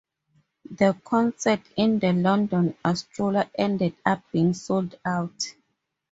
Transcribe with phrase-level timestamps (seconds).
[0.67, 5.53] The concert in the London Astoria ended up being sold out.